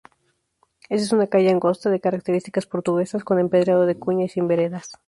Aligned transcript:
Es 0.89 1.13
una 1.13 1.27
calle 1.27 1.51
angosta 1.51 1.91
de 1.91 1.99
características 1.99 2.65
portuguesas, 2.65 3.23
con 3.23 3.37
empedrado 3.37 3.85
de 3.85 3.99
cuña 3.99 4.25
y 4.25 4.29
sin 4.29 4.47
veredas. 4.47 4.89